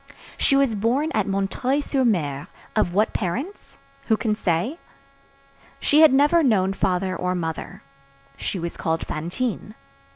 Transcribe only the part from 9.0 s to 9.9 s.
Fantine.